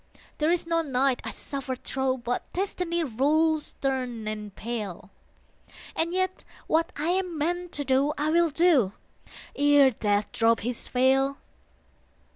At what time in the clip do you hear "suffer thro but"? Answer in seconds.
1.29-2.51